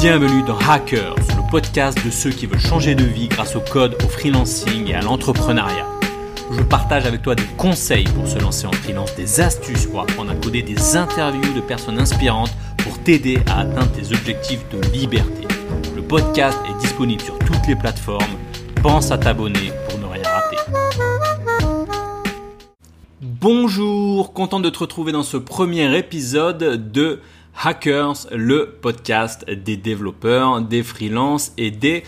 [0.00, 3.96] Bienvenue dans Hackers, le podcast de ceux qui veulent changer de vie grâce au code,
[4.04, 5.86] au freelancing et à l'entrepreneuriat.
[6.52, 10.32] Je partage avec toi des conseils pour se lancer en freelance, des astuces pour apprendre
[10.32, 15.48] à coder, des interviews de personnes inspirantes pour t'aider à atteindre tes objectifs de liberté.
[15.94, 18.36] Le podcast est disponible sur toutes les plateformes.
[18.82, 20.56] Pense à t'abonner pour ne rien rater.
[23.22, 27.20] Bonjour, content de te retrouver dans ce premier épisode de
[27.62, 32.04] Hackers, le podcast des développeurs, des freelances et des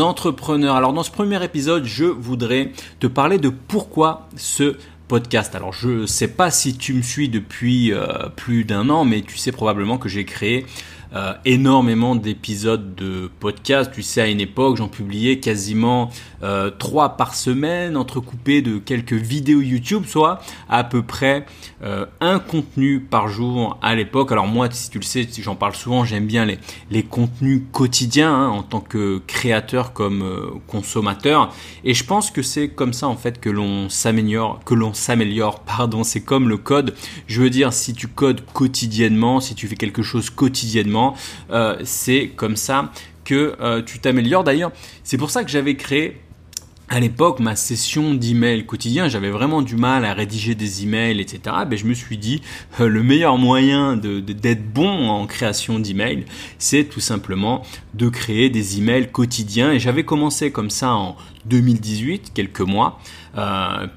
[0.00, 0.76] entrepreneurs.
[0.76, 4.76] Alors dans ce premier épisode, je voudrais te parler de pourquoi ce
[5.08, 5.54] podcast.
[5.54, 9.22] Alors je ne sais pas si tu me suis depuis euh, plus d'un an, mais
[9.22, 10.66] tu sais probablement que j'ai créé
[11.14, 13.92] euh, énormément d'épisodes de podcast.
[13.94, 16.10] Tu sais, à une époque, j'en publiais quasiment
[16.42, 21.46] euh, trois par semaine, entrecoupés de quelques vidéos YouTube, soit à peu près
[21.84, 24.32] euh, un contenu par jour à l'époque.
[24.32, 26.58] Alors moi, si tu le sais, j'en parle souvent, j'aime bien les,
[26.90, 31.54] les contenus quotidiens hein, en tant que créateur comme consommateur.
[31.84, 35.60] Et je pense que c'est comme ça en fait que l'on s'améliore, que l'on s'améliore.
[35.64, 36.94] Pardon, c'est comme le code.
[37.28, 41.03] Je veux dire, si tu codes quotidiennement, si tu fais quelque chose quotidiennement
[41.50, 42.90] euh, c'est comme ça
[43.24, 44.44] que euh, tu t'améliores.
[44.44, 46.20] D'ailleurs, c'est pour ça que j'avais créé
[46.88, 51.56] à l'époque, ma session d'email quotidien, j'avais vraiment du mal à rédiger des emails, etc.
[51.66, 52.42] Ben, je me suis dit,
[52.78, 56.26] euh, le meilleur moyen d'être bon en création d'emails,
[56.58, 57.62] c'est tout simplement
[57.94, 59.72] de créer des emails quotidiens.
[59.72, 63.00] Et j'avais commencé comme ça en 2018, quelques mois,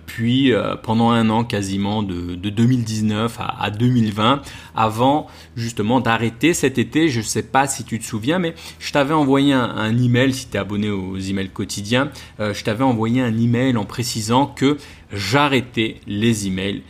[0.05, 4.41] puis euh, pendant un an quasiment de, 2019 à, 2020,
[4.75, 7.09] avant justement d'arrêter cet été.
[7.09, 10.47] Je ne sais pas si tu te souviens, mais je t'avais envoyé un, email, si
[10.49, 14.77] tu es abonné aux emails quotidiens, euh, je t'avais envoyé un email en précisant que
[15.11, 16.81] j'arrêtais les emails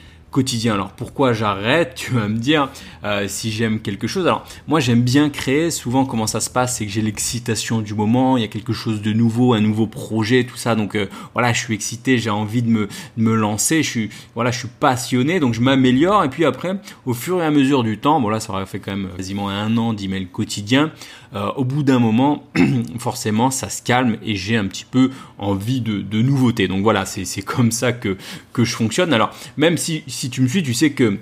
[0.65, 2.69] Alors pourquoi j'arrête Tu vas me dire
[3.03, 4.27] euh, si j'aime quelque chose?
[4.27, 5.71] Alors moi j'aime bien créer.
[5.71, 8.37] Souvent comment ça se passe, c'est que j'ai l'excitation du moment.
[8.37, 10.75] Il y a quelque chose de nouveau, un nouveau projet, tout ça.
[10.75, 12.87] Donc euh, voilà, je suis excité, j'ai envie de me,
[13.17, 13.81] me lancer.
[13.81, 16.23] Je suis voilà, je suis passionné, donc je m'améliore.
[16.23, 18.79] Et puis après, au fur et à mesure du temps, bon là ça aurait fait
[18.79, 20.91] quand même quasiment un an d'email quotidien.
[21.33, 22.43] Euh, au bout d'un moment,
[22.99, 26.67] forcément, ça se calme et j'ai un petit peu envie de, de nouveautés.
[26.67, 28.17] Donc voilà, c'est comme ça que,
[28.53, 29.13] que je fonctionne.
[29.13, 31.19] Alors, même si, si tu me suis, tu sais que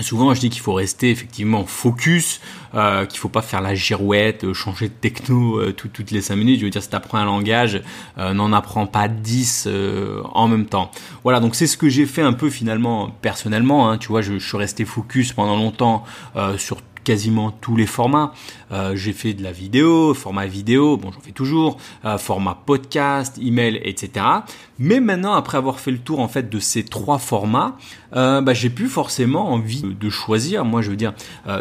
[0.00, 2.40] Souvent, je dis qu'il faut rester effectivement focus,
[2.74, 6.34] euh, qu'il faut pas faire la girouette, euh, changer de techno euh, toutes les 5
[6.34, 6.60] minutes.
[6.60, 7.82] Je veux dire, si tu apprends un langage,
[8.16, 9.68] n'en apprends pas 10
[10.32, 10.90] en même temps.
[11.24, 13.90] Voilà, donc c'est ce que j'ai fait un peu finalement personnellement.
[13.90, 16.04] Hein, tu vois, je, je, suis resté focus pendant longtemps
[16.56, 18.32] sur quasiment tous les formats.
[18.70, 23.38] Euh, j'ai fait de la vidéo, format vidéo, bon j'en fais toujours, euh, format podcast,
[23.38, 24.24] email, etc.
[24.78, 27.76] Mais maintenant, après avoir fait le tour en fait de ces trois formats,
[28.14, 30.64] euh, bah, j'ai plus forcément envie de choisir.
[30.64, 31.14] Moi, je veux dire,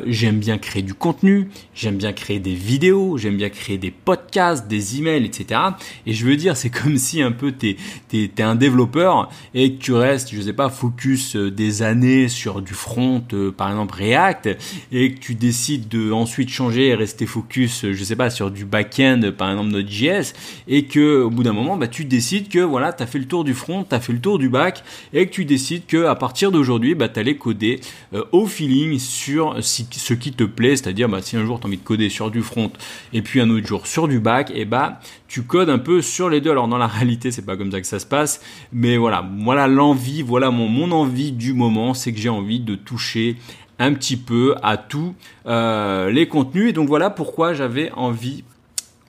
[0.06, 4.68] j'aime bien créer du contenu, j'aime bien créer des vidéos, j'aime bien créer des podcasts,
[4.68, 5.60] des emails, etc.
[6.06, 7.78] Et je veux dire, c'est comme si un peu t'es
[8.14, 12.62] es, es, un développeur et que tu restes, je sais pas, focus des années sur
[12.62, 13.24] du front,
[13.56, 14.58] par exemple React,
[14.92, 18.66] et que tu décides de ensuite changer et rester focus, je sais pas, sur du
[18.66, 20.34] back-end, par exemple Node.js,
[20.68, 23.54] et que au bout d'un moment, bah, tu décides que voilà, fait le tour du
[23.54, 24.84] front, tu as fait le tour du back,
[25.14, 27.82] et que tu décides que à partir d'aujourd'hui, bah, tu allais coder
[28.14, 31.68] euh, au feeling sur ce qui te plaît, c'est-à-dire bah, si un jour tu as
[31.68, 32.72] envie de coder sur du front,
[33.14, 36.30] et puis un autre jour sur du back, et bah tu codes un peu sur
[36.30, 36.52] les deux.
[36.52, 38.42] Alors dans la réalité, c'est pas comme ça que ça se passe,
[38.72, 42.76] mais voilà, voilà l'envie, voilà mon, mon envie du moment, c'est que j'ai envie de
[42.76, 43.38] toucher
[43.82, 45.16] un petit peu à tous
[45.48, 46.70] euh, les contenus.
[46.70, 48.44] Et donc voilà pourquoi j'avais envie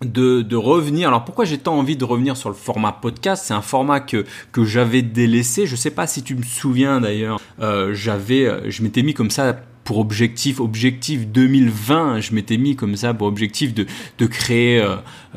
[0.04, 1.08] de, revenir.
[1.08, 3.44] Alors pourquoi j'ai tant envie de revenir sur le format podcast?
[3.46, 5.66] C'est un format que, que j'avais délaissé.
[5.66, 7.40] Je sais pas si tu me souviens d'ailleurs.
[7.60, 12.76] Euh, j'avais, euh, je m'étais mis comme ça pour objectif, objectif 2020, je m'étais mis
[12.76, 13.86] comme ça pour objectif de,
[14.18, 14.80] de créer,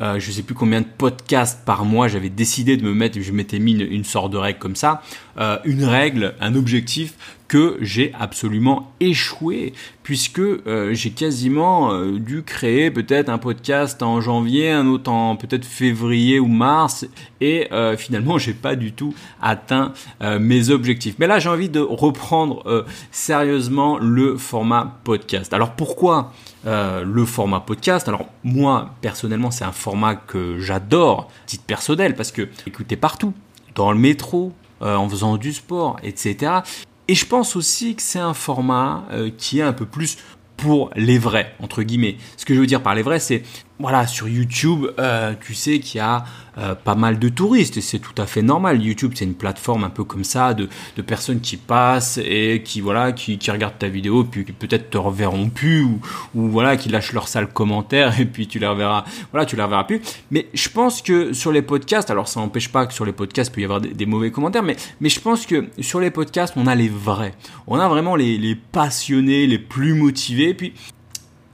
[0.00, 2.08] euh, je sais plus combien de podcasts par mois.
[2.08, 5.02] J'avais décidé de me mettre, je m'étais mis une, sorte de règle comme ça,
[5.38, 7.14] euh, une règle, un objectif
[7.48, 14.20] que j'ai absolument échoué puisque euh, j'ai quasiment euh, dû créer peut-être un podcast en
[14.20, 17.06] janvier, un autre en peut-être février ou mars
[17.40, 19.92] et finalement j'ai pas du tout atteint
[20.40, 21.16] mes objectifs.
[21.18, 25.52] Mais là j'ai envie de reprendre sérieusement le format podcast.
[25.52, 26.32] Alors pourquoi
[26.66, 28.08] le format podcast.
[28.08, 33.32] Alors moi personnellement c'est un format que j'adore, titre personnel, parce que écoutez partout,
[33.74, 36.62] dans le métro, en faisant du sport, etc.
[37.08, 40.18] Et je pense aussi que c'est un format euh, qui est un peu plus
[40.56, 42.16] pour les vrais, entre guillemets.
[42.36, 43.42] Ce que je veux dire par les vrais, c'est
[43.78, 46.24] voilà, sur YouTube, euh, tu sais qu'il y a
[46.56, 48.82] euh, pas mal de touristes et c'est tout à fait normal.
[48.82, 52.80] YouTube, c'est une plateforme un peu comme ça de, de personnes qui passent et qui
[52.80, 56.00] voilà, qui, qui regardent ta vidéo puis peut-être te reverront plus ou,
[56.34, 59.62] ou, voilà, qui lâchent leurs sales commentaires et puis tu les reverras, voilà, tu les
[59.62, 60.00] reverras plus.
[60.30, 63.50] Mais je pense que sur les podcasts, alors ça n'empêche pas que sur les podcasts
[63.50, 66.10] il peut y avoir des, des, mauvais commentaires, mais mais je pense que sur les
[66.10, 67.34] podcasts on a les vrais,
[67.66, 70.54] on a vraiment les, les passionnés, les plus motivés.
[70.54, 70.72] Puis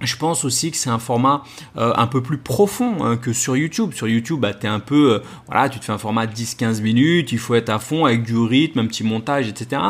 [0.02, 1.42] je pense aussi que c'est un format
[1.76, 3.92] euh, un peu plus profond hein, que sur YouTube.
[3.94, 7.32] Sur YouTube, bah, un peu, euh, voilà, tu te fais un format de 10-15 minutes,
[7.32, 9.82] il faut être à fond avec du rythme, un petit montage, etc.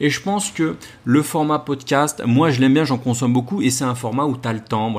[0.00, 3.70] Et je pense que le format podcast, moi je l'aime bien, j'en consomme beaucoup, et
[3.70, 4.92] c'est un format où tu as le temps,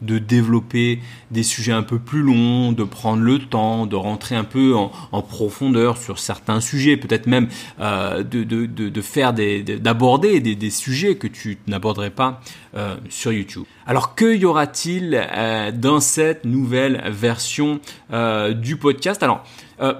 [0.00, 4.44] de développer des sujets un peu plus longs, de prendre le temps, de rentrer un
[4.44, 7.48] peu en, profondeur sur certains sujets, peut-être même
[7.80, 12.40] euh, de, faire des, d'aborder des, sujets que tu n'aborderais pas
[12.74, 13.64] euh, sur YouTube.
[13.86, 17.80] Alors que y aura-t-il euh, dans cette nouvelle version
[18.14, 19.22] euh, du podcast?
[19.22, 19.44] Alors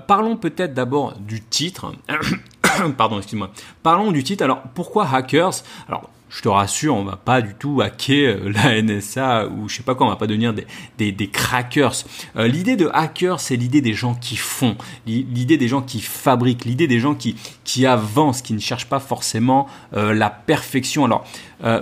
[0.06, 1.92] parlons peut-être d'abord du titre.
[2.96, 3.50] Pardon, excuse-moi.
[3.82, 4.42] Parlons du titre.
[4.42, 5.64] Alors pourquoi hackers?
[5.86, 9.82] Alors je te rassure, on va pas du tout hacker la NSA ou je sais
[9.82, 10.66] pas quoi, on va pas devenir des,
[10.96, 11.92] des, des crackers.
[12.36, 16.86] L'idée de hacker, c'est l'idée des gens qui font, l'idée des gens qui fabriquent, l'idée
[16.86, 21.04] des gens qui, qui avancent, qui ne cherchent pas forcément la perfection.
[21.04, 21.26] Alors,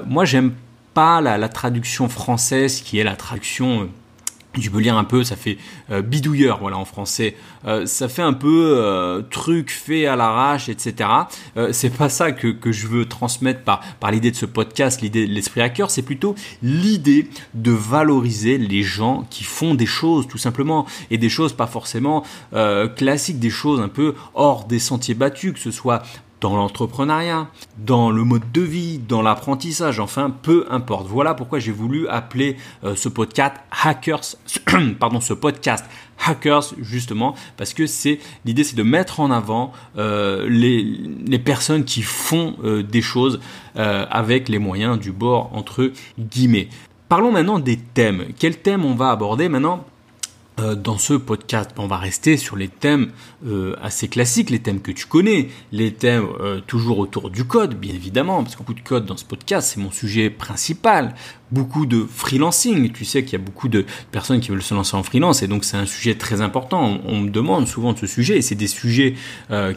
[0.05, 0.55] moi, j'aime
[0.95, 3.89] pas la, traduction française qui est la traduction
[4.59, 5.59] tu peux lire un peu, ça fait
[5.91, 7.37] euh, bidouilleur, voilà en français.
[7.67, 11.09] Euh, ça fait un peu euh, truc fait à l'arrache, etc.
[11.73, 15.27] c'est pas ça que, que, je veux transmettre par, par l'idée de ce podcast, l'idée
[15.27, 15.91] de l'esprit hacker.
[15.91, 21.29] C'est plutôt l'idée de valoriser les gens qui font des choses, tout simplement, et des
[21.29, 22.25] choses pas forcément
[22.97, 26.03] classiques, des choses un peu hors des sentiers battus, que ce soit
[26.41, 27.49] dans l'entrepreneuriat,
[27.79, 31.07] dans le mode de vie, dans l'apprentissage, enfin peu importe.
[31.07, 34.37] Voilà pourquoi j'ai voulu appeler euh, ce podcast Hackers,
[34.99, 35.85] pardon, ce podcast
[36.27, 42.03] Hackers justement parce que c'est l'idée c'est de mettre en avant euh, les, personnes qui
[42.03, 43.41] font euh, des choses
[43.75, 46.69] avec les moyens du bord entre guillemets.
[47.09, 48.27] Parlons maintenant des thèmes.
[48.39, 49.85] Quel thème on va aborder maintenant?
[50.61, 53.13] Euh, dans ce podcast, on va rester sur les thèmes
[53.47, 57.75] euh, assez classiques, les thèmes que tu connais, les thèmes euh, toujours autour du code,
[57.75, 61.15] bien évidemment, parce que beaucoup de code dans ce podcast, c'est mon sujet principal.
[61.51, 64.97] Beaucoup de freelancing, tu sais qu'il y a beaucoup de personnes qui veulent se lancer
[64.97, 67.01] en freelance, et donc c'est un sujet très important.
[67.07, 69.15] On, on, me demande souvent de ce sujet, et c'est des sujets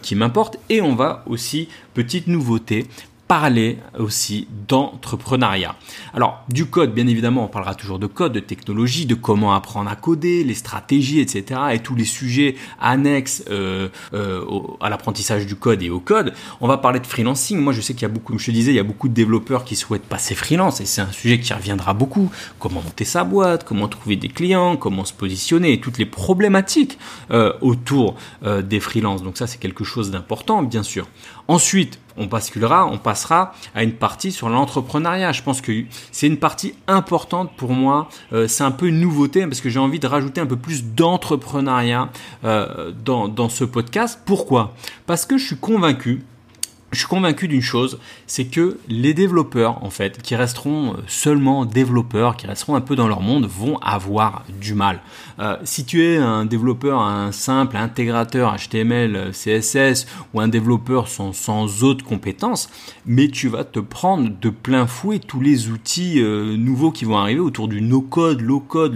[0.03, 0.59] qui m'importent.
[0.69, 2.85] Et on va aussi, petite nouveauté,
[3.33, 5.73] parler aussi d'entrepreneuriat.
[6.13, 9.89] Alors du code, bien évidemment, on parlera toujours de code, de technologie, de comment apprendre
[9.89, 11.59] à coder, les stratégies, etc.
[11.71, 14.45] et tous les sujets annexes euh, euh,
[14.79, 16.31] à l'apprentissage du code et au code.
[16.61, 17.57] On va parler de freelancing.
[17.57, 19.09] Moi, je sais qu'il y a beaucoup, comme je te disais, il y a beaucoup
[19.09, 22.29] de développeurs qui souhaitent passer freelance et c'est un sujet qui reviendra beaucoup.
[22.59, 26.99] Comment monter sa boîte, comment trouver des clients, comment se positionner, et toutes les problématiques
[27.31, 28.13] euh, autour
[28.43, 29.23] des freelances.
[29.23, 31.07] Donc ça, c'est quelque chose d'important, bien sûr.
[31.47, 35.31] Ensuite, on basculera, on passera à une partie sur l'entrepreneuriat.
[35.31, 35.71] Je pense que
[36.11, 38.07] c'est une partie importante pour moi.
[38.31, 40.85] Euh, c'est un peu une nouveauté parce que j'ai envie de rajouter un peu plus
[40.85, 42.09] d'entrepreneuriat
[42.43, 44.19] euh, dans, dans ce podcast.
[44.25, 44.73] Pourquoi?
[45.05, 46.23] Parce que je suis convaincu
[46.93, 52.37] je suis convaincu d'une chose, c'est que les développeurs, en fait, qui resteront seulement développeurs,
[52.37, 55.01] qui resteront un peu dans leur monde, vont avoir du mal.
[55.39, 61.33] Euh, si tu es un développeur, un simple intégrateur HTML, CSS ou un développeur sans,
[61.33, 62.69] sans autres compétences,
[63.05, 67.17] mais tu vas te prendre de plein fouet tous les outils euh, nouveaux qui vont
[67.17, 68.95] arriver autour du no-code, low-code,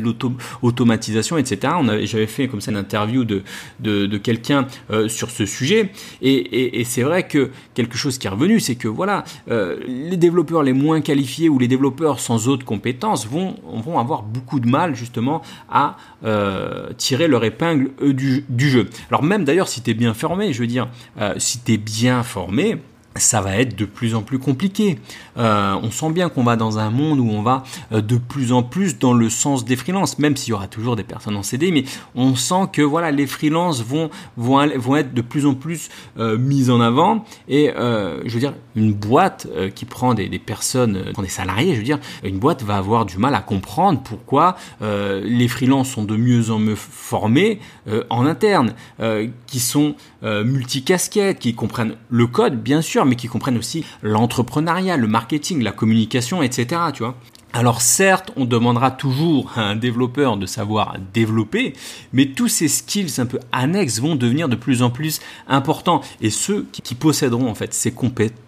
[0.62, 1.74] l'automatisation, etc.
[2.04, 3.44] J'avais fait comme ça une interview de,
[3.80, 7.52] de, quelqu'un euh, sur ce sujet, et, et, et c'est vrai que
[7.88, 11.58] quelque chose qui est revenu, c'est que voilà, euh, les développeurs les moins qualifiés ou
[11.58, 17.28] les développeurs sans autres compétences vont, vont avoir beaucoup de mal justement à euh, tirer
[17.28, 18.90] leur épingle euh, du, du, jeu.
[19.10, 20.90] Alors même d'ailleurs si tu es bien formé, je veux dire,
[21.38, 22.78] si tu es bien formé,
[23.20, 25.00] ça va être de plus en plus compliqué.
[25.38, 28.52] Euh, on sent bien qu'on va dans un monde où on va euh, de plus
[28.52, 31.44] en plus dans le sens des freelances, même s'il y aura toujours des personnes en
[31.44, 31.84] CD, mais
[32.16, 36.38] on sent que voilà les freelances vont vont vont être de plus en plus euh,
[36.38, 37.26] mises en avant.
[37.48, 41.86] Et je veux dire, une boîte qui prend des personnes, prend des salariés, je veux
[41.86, 46.52] dire, une boîte va avoir du mal à comprendre pourquoi les freelances sont de mieux
[46.52, 47.60] en mieux formés
[48.10, 48.74] en interne,
[49.48, 55.08] qui sont multicasquettes, qui comprennent le code, bien sûr mais qui comprennent aussi l'entrepreneuriat, le
[55.08, 56.82] marketing, la communication, etc.
[56.94, 57.16] Tu vois
[57.54, 61.74] alors certes, on demandera toujours à un développeur de savoir développer,
[62.12, 66.30] mais tous ces skills un peu annexes vont devenir de plus en plus importants et
[66.30, 67.94] ceux qui posséderont en fait ces,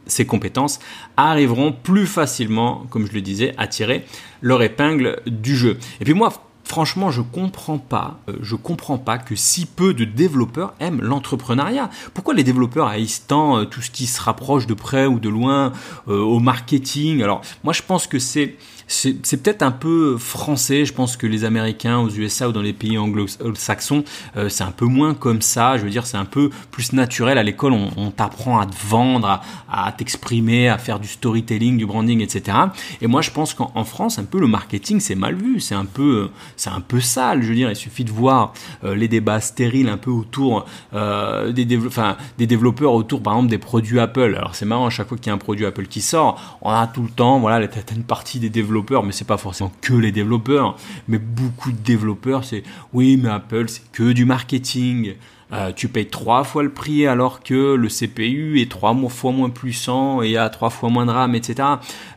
[0.05, 0.79] ces compétences
[1.17, 4.05] arriveront plus facilement, comme je le disais, à tirer
[4.41, 5.79] leur épingle du jeu.
[6.01, 10.05] Et puis moi, franchement, je comprends pas, euh, je comprends pas que si peu de
[10.05, 11.89] développeurs aiment l'entrepreneuriat.
[12.13, 15.29] Pourquoi les développeurs haïssent tant euh, tout ce qui se rapproche de près ou de
[15.29, 15.73] loin
[16.07, 17.23] euh, au marketing?
[17.23, 18.55] Alors, moi, je pense que c'est
[18.89, 20.83] c'est peut-être un peu français.
[20.83, 24.03] Je pense que les Américains aux USA ou dans les pays anglo-saxons,
[24.35, 25.77] euh, c'est un peu moins comme ça.
[25.77, 27.37] Je veux dire, c'est un peu plus naturel.
[27.37, 29.41] À l'école, on, t'apprend à te vendre,
[29.71, 32.57] à, t'exprimer, à faire du storytelling, du branding, etc.
[33.01, 35.59] Et moi, je pense qu'en France, un peu le marketing, c'est mal vu.
[35.59, 37.43] C'est un peu, c'est un peu sale.
[37.43, 38.53] Je veux dire, il suffit de voir
[38.83, 40.65] euh, les débats stériles un peu autour
[40.95, 44.33] euh, des, développeurs autour, par exemple, des produits Apple.
[44.35, 46.71] Alors c'est marrant, à chaque fois qu'il y a un produit Apple qui sort, on
[46.71, 50.11] a tout le temps, voilà, une partie des développeurs mais c'est pas forcément que les
[50.11, 50.75] développeurs,
[51.07, 55.15] mais beaucoup de développeurs, c'est oui, mais Apple, c'est que du marketing.
[55.51, 59.49] Euh, tu payes trois fois le prix alors que le CPU est trois fois moins
[59.49, 61.67] puissant et a trois fois moins de RAM, etc.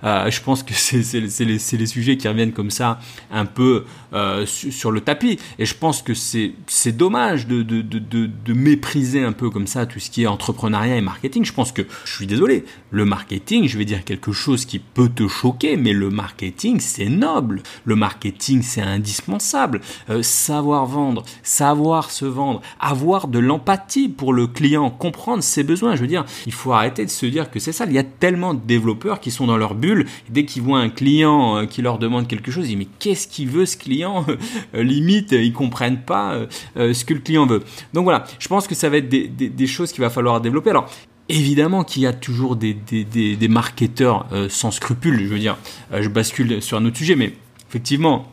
[0.04, 4.90] Euh, je pense que c'est les, sujets qui reviennent comme ça un peu euh, sur
[4.90, 5.38] le tapis.
[5.58, 10.10] Et je pense que c'est dommage de, de, mépriser un peu comme ça tout ce
[10.10, 11.44] qui est entrepreneuriat et marketing.
[11.44, 15.08] Je pense que, je suis désolé, le marketing, je vais dire quelque chose qui peut
[15.08, 17.62] te choquer, mais le marketing, c'est noble.
[17.84, 19.80] Le marketing, c'est indispensable.
[20.20, 25.96] savoir vendre, savoir se vendre, avoir de l'empathie pour le client, comprendre ses besoins.
[25.96, 27.84] Je veux dire, il faut arrêter de se dire que c'est ça.
[27.86, 30.06] Il y a tellement de développeurs qui sont dans leur bulle.
[30.28, 33.28] Dès qu'ils voient un client euh, qui leur demande quelque chose, ils disent mais qu'est-ce
[33.28, 34.24] qu'il veut ce client
[34.74, 37.62] euh, Limite, ils comprennent pas euh, ce que le client veut.
[37.92, 40.70] Donc voilà, je pense que ça va être des, choses qu'il va falloir développer.
[40.70, 40.90] Alors
[41.28, 45.56] Évidemment qu'il y a toujours des, des, marketeurs sans scrupules, je veux dire,
[45.92, 47.32] je bascule sur un autre sujet, mais
[47.70, 48.32] effectivement,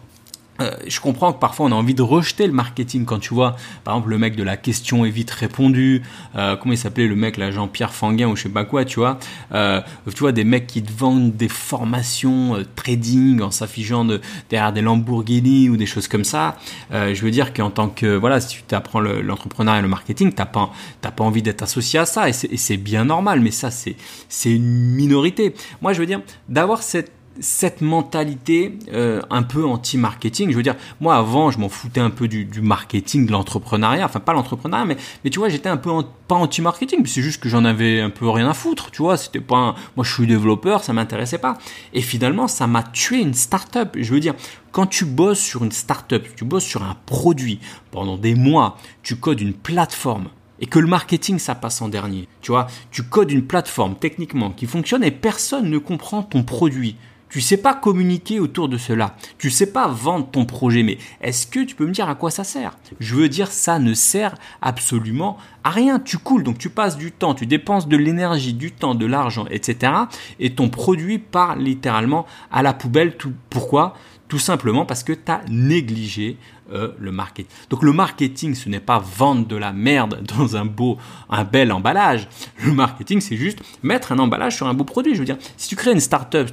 [0.62, 3.56] euh, je comprends que parfois on a envie de rejeter le marketing quand tu vois,
[3.84, 6.02] par exemple, le mec de la question est vite répondu,
[6.36, 9.00] euh, comment il s'appelait le mec là, Jean-Pierre Fanguin ou je sais pas quoi, tu
[9.00, 9.20] vois,
[9.54, 9.82] euh,
[10.14, 14.74] tu vois des mecs qui te vendent des formations euh, trading en s'affichant de, derrière
[14.74, 16.58] des Lamborghini ou des choses comme ça.
[16.92, 20.34] Euh, je veux dire qu'en tant que voilà, si tu t'apprends l'entrepreneuriat et le marketing,
[20.34, 23.72] t'as pas t'as pas envie d'être associé à ça et c'est bien normal, mais ça
[23.72, 23.96] c'est
[24.28, 25.54] c'est une minorité.
[25.82, 30.52] Moi je veux dire d'avoir cette cette mentalité euh, un peu anti-marketing.
[30.52, 34.06] Je veux dire, moi avant, je m'en foutais un peu du, marketing, de l'entrepreneuriat.
[34.06, 35.92] Enfin, pas l'entrepreneuriat, mais, mais tu vois, j'étais un peu
[36.28, 37.06] pas anti-marketing.
[37.06, 38.92] C'est juste que j'en avais un peu rien à foutre.
[38.92, 39.76] Tu vois, c'était pas.
[39.96, 41.58] Moi, je suis développeur, ça m'intéressait pas.
[41.94, 43.96] Et finalement, ça m'a tué une start-up.
[44.00, 44.36] Je veux dire,
[44.72, 47.60] quand tu bosses sur une start-up, tu bosses sur un produit
[47.92, 50.30] pendant des mois, tu codes une plateforme
[50.60, 52.28] et que le marketing ça passe en dernier.
[52.42, 56.96] Tu vois, tu codes une plateforme techniquement qui fonctionne et personne ne comprend ton produit.
[57.30, 59.16] Tu sais pas communiquer autour de cela.
[59.38, 60.82] Tu sais pas vendre ton projet.
[60.82, 62.78] Mais est-ce que tu peux me dire à quoi ça sert?
[63.00, 66.00] Je veux dire, ça ne sert absolument à rien.
[66.00, 69.46] Tu coules, donc tu passes du temps, tu dépenses de l'énergie, du temps, de l'argent,
[69.52, 69.94] etc.
[70.40, 73.16] Et ton produit part littéralement à la poubelle.
[73.50, 73.96] Pourquoi?
[74.30, 76.38] Tout simplement parce que tu as négligé
[76.72, 77.50] euh, le marketing.
[77.72, 81.72] Donc le marketing, ce n'est pas vendre de la merde dans un beau, un bel
[81.72, 82.28] emballage.
[82.64, 85.16] Le marketing, c'est juste mettre un emballage sur un beau produit.
[85.16, 86.48] Je veux dire, si tu crées une startup,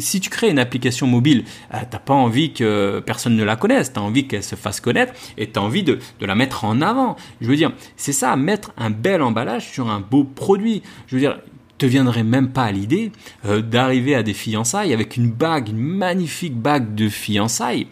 [0.00, 3.54] si tu crées une application mobile, tu euh, t'as pas envie que personne ne la
[3.54, 3.92] connaisse.
[3.92, 7.14] T'as envie qu'elle se fasse connaître et t'as envie de, de la mettre en avant.
[7.40, 10.82] Je veux dire, c'est ça, mettre un bel emballage sur un beau produit.
[11.06, 11.38] Je veux dire,
[11.80, 13.10] te viendrait même pas à l'idée
[13.46, 17.86] euh, d'arriver à des fiançailles avec une bague, une magnifique bague de fiançailles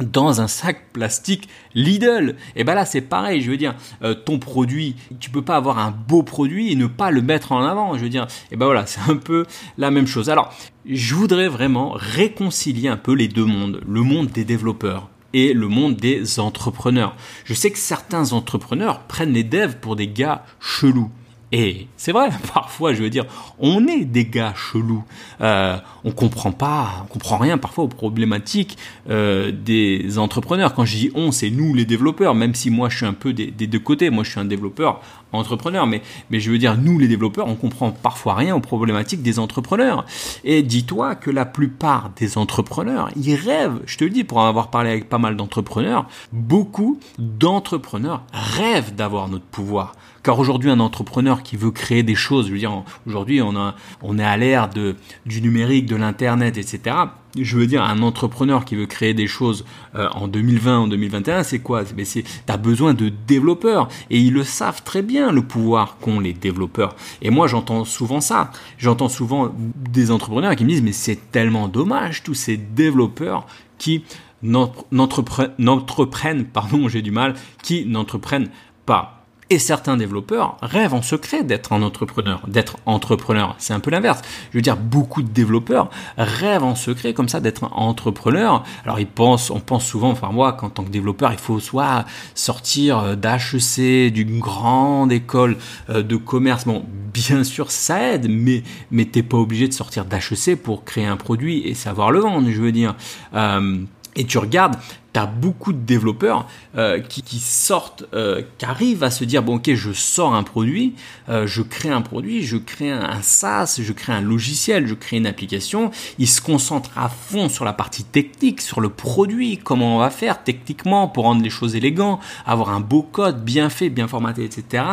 [0.00, 2.36] dans un sac plastique Lidl.
[2.56, 5.78] Et ben là c'est pareil, je veux dire, euh, ton produit, tu peux pas avoir
[5.78, 7.96] un beau produit et ne pas le mettre en avant.
[7.96, 9.46] Je veux dire, et ben voilà, c'est un peu
[9.78, 10.28] la même chose.
[10.28, 10.54] Alors,
[10.84, 15.68] je voudrais vraiment réconcilier un peu les deux mondes, le monde des développeurs et le
[15.68, 17.16] monde des entrepreneurs.
[17.44, 21.10] Je sais que certains entrepreneurs prennent les devs pour des gars chelous.
[21.52, 23.24] Et c'est vrai, parfois, je veux dire,
[23.58, 25.04] on est des gars chelous.
[25.40, 28.76] Euh, on comprend pas, on comprend rien parfois aux problématiques
[29.10, 30.74] euh, des entrepreneurs.
[30.74, 33.32] Quand je dis on, c'est nous les développeurs, même si moi je suis un peu
[33.32, 34.10] des, deux côtés.
[34.10, 35.00] Moi je suis un développeur
[35.36, 39.22] entrepreneur, mais, mais je veux dire, nous les développeurs, on comprend parfois rien aux problématiques
[39.22, 40.04] des entrepreneurs.
[40.44, 44.46] Et dis-toi que la plupart des entrepreneurs, ils rêvent, je te le dis, pour en
[44.46, 49.92] avoir parlé avec pas mal d'entrepreneurs, beaucoup d'entrepreneurs rêvent d'avoir notre pouvoir.
[50.22, 53.76] Car aujourd'hui, un entrepreneur qui veut créer des choses, je veux dire, aujourd'hui, on, a,
[54.02, 56.96] on est à l'ère du numérique, de l'internet, etc.
[57.38, 59.64] Je veux dire, un entrepreneur qui veut créer des choses
[59.94, 61.82] euh, en 2020, en 2021, c'est quoi?
[61.96, 66.20] Mais c'est, t'as besoin de développeurs et ils le savent très bien le pouvoir qu'ont
[66.20, 66.94] les développeurs.
[67.22, 68.50] Et moi, j'entends souvent ça.
[68.78, 69.54] J'entends souvent
[69.90, 73.46] des entrepreneurs qui me disent mais c'est tellement dommage tous ces développeurs
[73.78, 74.04] qui
[74.42, 78.50] n'entreprennent, pardon, j'ai du mal, qui n'entreprennent
[78.84, 79.15] pas.
[79.48, 83.54] Et certains développeurs rêvent en secret d'être un entrepreneur, d'être entrepreneur.
[83.58, 84.20] C'est un peu l'inverse.
[84.50, 85.88] Je veux dire, beaucoup de développeurs
[86.18, 88.64] rêvent en secret comme ça d'être entrepreneur.
[88.82, 92.06] Alors ils pensent, on pense souvent, enfin moi, qu'en tant que développeur, il faut soit
[92.34, 95.58] sortir euh, d'HEC, d'une grande école
[95.90, 96.64] euh, de commerce.
[96.64, 96.84] Bon,
[97.14, 101.16] bien sûr, ça aide, mais mais t'es pas obligé de sortir d'HEC pour créer un
[101.16, 102.50] produit et savoir le vendre.
[102.50, 102.96] Je veux dire.
[103.34, 103.84] Euh,
[104.16, 104.76] et tu regardes,
[105.20, 106.46] tu beaucoup de développeurs
[106.76, 110.94] euh, qui, sortent, euh, qui arrivent à se dire, bon ok, je sors un produit,
[111.28, 115.16] euh, je crée un produit, je crée un, SaaS, je crée un logiciel, je crée
[115.16, 115.90] une application.
[116.18, 120.10] Ils se concentrent à fond sur la partie technique, sur le produit, comment on va
[120.10, 124.44] faire techniquement pour rendre les choses élégantes, avoir un beau code bien fait, bien formaté,
[124.44, 124.84] etc.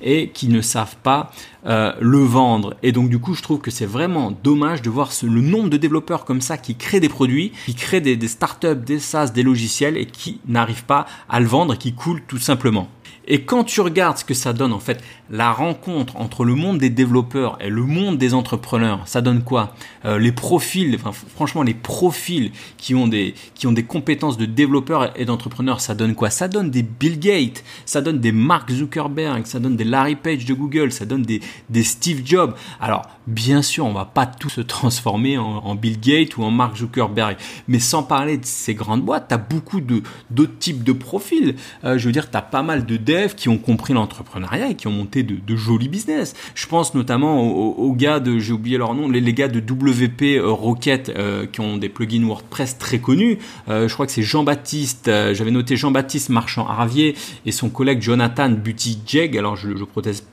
[0.00, 1.32] Et qui ne savent pas
[1.64, 2.74] le vendre.
[2.82, 5.68] Et donc du coup, je trouve que c'est vraiment dommage de voir ce, le nombre
[5.68, 9.44] de développeurs comme ça qui créent des produits, qui créent des startups, des SaaS, des
[9.44, 12.88] logiciels et qui n'arrive pas à le vendre, qui coule tout simplement.
[13.26, 16.78] Et quand tu regardes ce que ça donne en fait, la rencontre entre le monde
[16.78, 19.74] des développeurs et le monde des entrepreneurs, ça donne quoi?
[20.04, 20.98] Euh, Les profils,
[21.34, 25.94] franchement les profils qui ont des qui ont des compétences de développeurs et d'entrepreneurs, ça
[25.94, 26.30] donne quoi?
[26.30, 30.44] Ça donne des Bill Gates, ça donne des Mark Zuckerberg, ça donne des Larry Page
[30.44, 32.54] de Google, ça donne des des Steve Jobs.
[32.80, 36.76] Alors bien sûr, on va pas tous se transformer en, Bill Gates ou en Mark
[36.76, 37.36] Zuckerberg,
[37.68, 41.56] mais sans parler de ces grandes boîtes, tu as beaucoup d'autres types de profils.
[41.84, 42.96] Euh, je veux dire, tu as pas mal de
[43.28, 46.34] qui ont compris l'entrepreneuriat et qui ont monté de, jolis business.
[46.54, 50.50] Je pense notamment aux, gars de, j'ai oublié leur nom, les, gars de WP euh,
[50.50, 53.38] Rocket euh, qui ont des plugins WordPress très connus.
[53.68, 57.14] Euh, je crois que c'est Jean-Baptiste, j'avais noté Jean-Baptiste Marchand-Aravier
[57.46, 59.36] et son collègue Jonathan Buttigieg.
[59.36, 59.68] Alors je,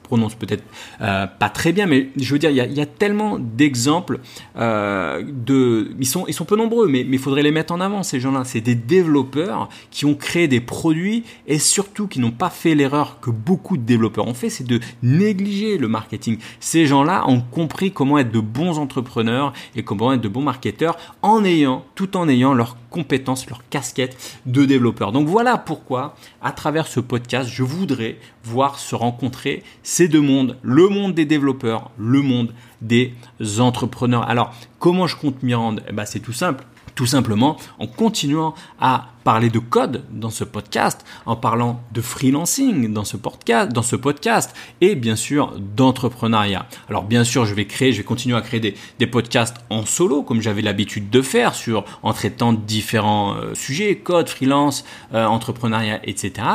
[0.03, 0.63] prononce peut-être
[0.99, 4.19] pas très bien, mais je veux dire, il y a, tellement d'exemples
[4.55, 8.43] de, ils sont peu nombreux, mais il faudrait les mettre en avant ces gens-là.
[8.43, 13.19] C'est des développeurs qui ont créé des produits et surtout qui n'ont pas fait l'erreur
[13.19, 16.37] que beaucoup de développeurs ont fait, c'est de négliger le marketing.
[16.59, 20.97] Ces gens-là ont compris comment être de bons entrepreneurs et comment être de bons marketeurs
[21.21, 25.11] en ayant, tout en ayant leurs compétences, leur casquette de développeur.
[25.11, 30.57] Donc voilà pourquoi, à travers ce podcast, je voudrais voir se rencontrer ces deux mondes,
[30.61, 33.13] le monde des développeurs, le monde des
[33.59, 34.27] entrepreneurs.
[34.29, 35.81] Alors, comment je compte m'y rendre?
[35.87, 36.65] Eh ben, C'est tout simple
[36.95, 42.91] tout simplement en continuant à parler de code dans ce podcast, en parlant de freelancing
[42.93, 46.67] dans ce podcast, et bien sûr d'entrepreneuriat.
[46.89, 47.67] Alors bien sûr, je vais
[48.03, 52.13] continuer à créer des, des podcasts en solo comme j'avais l'habitude de faire sur en
[52.13, 56.47] traitant différents euh, sujets, code, freelance, euh, entrepreneuriat, etc.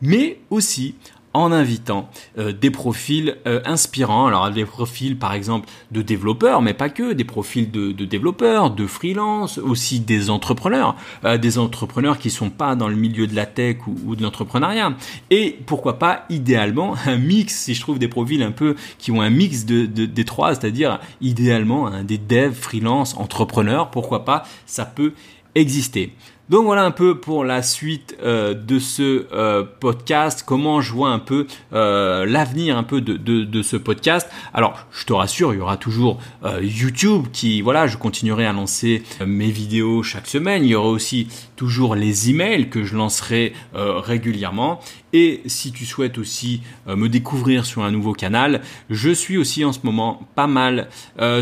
[0.00, 0.94] Mais aussi
[1.34, 4.26] en invitant euh, des profils euh, inspirants.
[4.26, 8.70] Alors des profils par exemple de développeurs, mais pas que, des profils de, de développeurs,
[8.70, 13.34] de freelance, aussi des entrepreneurs, euh, des entrepreneurs qui sont pas dans le milieu de
[13.34, 14.94] la tech ou, de l'entrepreneuriat.
[15.30, 19.22] Et pourquoi pas idéalement un mix, si je trouve des profils un peu qui ont
[19.22, 24.44] un mix de, de des trois, c'est-à-dire idéalement hein, des devs, freelance, entrepreneurs, pourquoi pas,
[24.66, 25.12] ça peut
[25.54, 26.12] exister.
[26.48, 31.10] Donc voilà un peu pour la suite euh, de ce euh, podcast, comment je vois
[31.10, 34.28] un peu euh, l'avenir un peu de, ce podcast.
[34.52, 36.20] Alors je te rassure, il y aura toujours
[36.60, 40.64] YouTube qui, voilà, je continuerai à lancer mes vidéos chaque semaine.
[40.64, 44.80] Il y aura aussi toujours les emails que je lancerai régulièrement.
[45.12, 49.72] Et si tu souhaites aussi me découvrir sur un nouveau canal, je suis aussi en
[49.72, 50.88] ce moment pas mal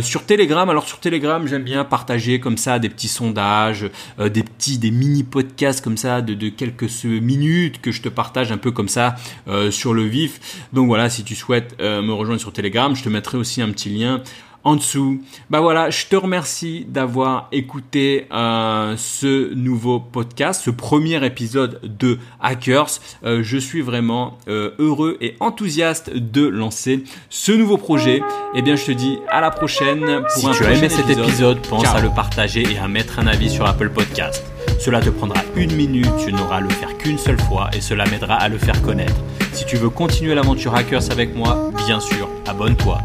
[0.02, 0.68] sur Telegram.
[0.68, 5.22] Alors sur Telegram, j'aime bien partager comme ça des petits sondages, des petits, des mini
[5.22, 9.16] podcasts comme ça de, de, quelques minutes que je te partage un peu comme ça
[9.48, 10.66] euh, sur le vif.
[10.72, 13.70] Donc voilà, si tu souhaites euh, me rejoindre sur Telegram, je te mettrai aussi un
[13.70, 14.22] petit lien
[14.64, 15.22] en dessous.
[15.48, 22.18] Bah voilà, je te remercie d'avoir écouté euh, ce nouveau podcast, ce premier épisode de
[22.40, 23.00] Hackers.
[23.24, 28.16] Euh, je suis vraiment euh, heureux et enthousiaste de lancer ce nouveau projet.
[28.18, 28.22] Et
[28.56, 30.22] eh bien, je te dis à la prochaine.
[30.22, 33.26] Pour si tu as aimé cet épisode, pense à le partager et à mettre un
[33.26, 34.49] avis sur Apple Podcast.
[34.80, 38.06] Cela te prendra une minute, tu n'auras à le faire qu'une seule fois et cela
[38.06, 39.14] m'aidera à le faire connaître.
[39.52, 42.98] Si tu veux continuer l'aventure Hackers avec moi, bien sûr, abonne-toi.